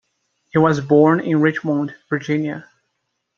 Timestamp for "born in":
0.81-1.41